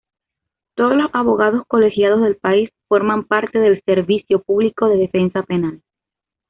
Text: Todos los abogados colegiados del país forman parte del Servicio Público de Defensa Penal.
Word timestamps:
Todos 0.73 0.95
los 0.95 1.11
abogados 1.13 1.61
colegiados 1.67 2.23
del 2.23 2.35
país 2.35 2.71
forman 2.87 3.23
parte 3.23 3.59
del 3.59 3.83
Servicio 3.85 4.41
Público 4.41 4.87
de 4.89 4.97
Defensa 4.97 5.43
Penal. 5.43 5.83